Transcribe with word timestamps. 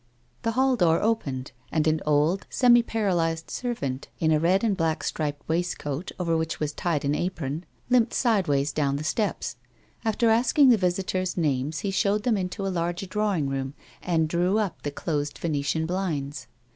The 0.41 0.53
hall 0.53 0.75
door 0.77 0.99
opened, 0.99 1.51
and 1.71 1.85
an 1.85 2.01
old, 2.07 2.47
semi 2.49 2.81
paralysed 2.81 3.51
servant 3.51 4.07
(in 4.17 4.31
a 4.31 4.39
red 4.39 4.63
and 4.63 4.75
black 4.75 5.03
striped 5.03 5.47
waistcoat, 5.47 6.11
over 6.19 6.35
which 6.35 6.59
was 6.59 6.71
tied 6.73 7.05
an 7.05 7.13
apron) 7.13 7.65
limped 7.87 8.11
sideways 8.15 8.71
down 8.73 8.95
the 8.95 9.03
steps; 9.03 9.57
after 10.03 10.31
asking 10.31 10.69
the 10.69 10.75
visitors' 10.77 11.37
names 11.37 11.81
he 11.81 11.91
showed 11.91 12.23
them 12.23 12.35
into 12.35 12.65
a 12.65 12.69
large 12.73 13.07
drav>'ing 13.09 13.47
room, 13.47 13.75
and 14.01 14.27
drew 14.27 14.57
up 14.57 14.81
the 14.81 14.89
closed 14.89 15.37
Venetian 15.37 15.85
blinds. 15.85 16.47